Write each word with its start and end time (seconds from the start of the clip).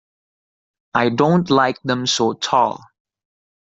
I 0.95 1.09
don't 1.09 1.47
like 1.51 1.79
them 1.83 2.07
so 2.07 2.33
tall. 2.33 2.81